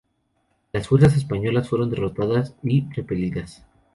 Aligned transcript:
Las 0.71 0.87
fuerzas 0.87 1.15
españolas 1.15 1.69
fueron 1.69 1.91
derrotadas 1.91 2.55
y 2.63 2.85
repelidas. 2.91 3.63